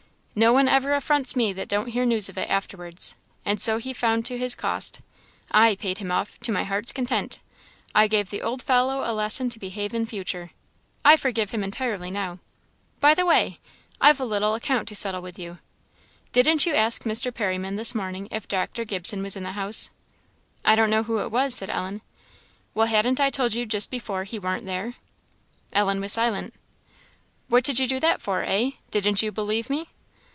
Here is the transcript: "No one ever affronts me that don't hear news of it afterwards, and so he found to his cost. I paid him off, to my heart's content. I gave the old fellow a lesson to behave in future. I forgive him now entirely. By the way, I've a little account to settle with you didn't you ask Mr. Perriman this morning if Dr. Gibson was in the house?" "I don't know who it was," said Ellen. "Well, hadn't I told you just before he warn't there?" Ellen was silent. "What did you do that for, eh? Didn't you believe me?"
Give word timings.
"No 0.33 0.53
one 0.53 0.69
ever 0.69 0.93
affronts 0.95 1.35
me 1.35 1.51
that 1.53 1.67
don't 1.67 1.89
hear 1.89 2.05
news 2.05 2.29
of 2.29 2.37
it 2.37 2.49
afterwards, 2.49 3.17
and 3.45 3.61
so 3.61 3.79
he 3.79 3.91
found 3.91 4.25
to 4.25 4.37
his 4.37 4.55
cost. 4.55 5.01
I 5.51 5.75
paid 5.75 5.97
him 5.97 6.09
off, 6.09 6.39
to 6.39 6.53
my 6.53 6.63
heart's 6.63 6.93
content. 6.93 7.39
I 7.93 8.07
gave 8.07 8.29
the 8.29 8.41
old 8.41 8.61
fellow 8.61 9.03
a 9.03 9.11
lesson 9.13 9.49
to 9.49 9.59
behave 9.59 9.93
in 9.93 10.05
future. 10.05 10.51
I 11.03 11.17
forgive 11.17 11.51
him 11.51 11.59
now 11.59 11.65
entirely. 11.65 12.39
By 13.01 13.13
the 13.13 13.25
way, 13.25 13.59
I've 13.99 14.21
a 14.21 14.25
little 14.25 14.55
account 14.55 14.87
to 14.87 14.95
settle 14.95 15.21
with 15.21 15.37
you 15.37 15.59
didn't 16.31 16.65
you 16.65 16.75
ask 16.75 17.03
Mr. 17.03 17.31
Perriman 17.33 17.75
this 17.75 17.93
morning 17.93 18.29
if 18.31 18.47
Dr. 18.47 18.85
Gibson 18.85 19.21
was 19.21 19.35
in 19.35 19.43
the 19.43 19.51
house?" 19.51 19.89
"I 20.63 20.75
don't 20.77 20.89
know 20.89 21.03
who 21.03 21.19
it 21.19 21.29
was," 21.31 21.55
said 21.55 21.69
Ellen. 21.69 22.01
"Well, 22.73 22.87
hadn't 22.87 23.19
I 23.19 23.29
told 23.31 23.53
you 23.53 23.65
just 23.65 23.91
before 23.91 24.23
he 24.23 24.39
warn't 24.39 24.65
there?" 24.65 24.93
Ellen 25.73 25.99
was 25.99 26.13
silent. 26.13 26.53
"What 27.49 27.65
did 27.65 27.79
you 27.79 27.87
do 27.87 27.99
that 27.99 28.21
for, 28.21 28.43
eh? 28.43 28.71
Didn't 28.91 29.21
you 29.21 29.33
believe 29.33 29.69
me?" 29.69 29.89